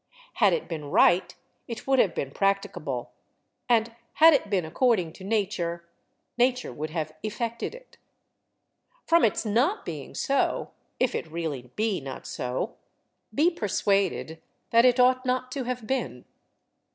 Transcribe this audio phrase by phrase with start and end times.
[0.37, 1.35] Had it been right
[1.67, 3.11] it would have been practicable;
[3.69, 5.87] and had it been according to Nature,
[6.39, 7.99] Nature would have effected it.
[9.05, 12.77] From its not being so, if it really be not so,
[13.31, 14.41] be persuaded
[14.71, 16.25] that it ought not to have been.